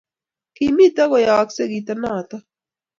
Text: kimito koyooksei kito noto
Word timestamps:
kimito 0.55 1.03
koyooksei 1.11 1.69
kito 1.71 1.93
noto 2.01 2.35